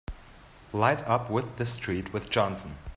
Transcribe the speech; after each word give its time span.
Light 0.73 1.07
up 1.07 1.29
with 1.29 1.57
the 1.57 1.63
street 1.63 2.11
with 2.11 2.31
Johnson! 2.31 2.75